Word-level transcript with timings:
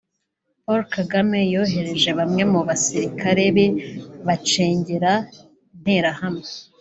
Paul 0.63 0.81
Kagame 0.95 1.39
yohereje 1.53 2.09
bamwe 2.19 2.43
mu 2.51 2.61
basirikare 2.67 3.43
be 3.55 3.65
bacengera 4.27 5.11
Interahamwe 5.93 6.49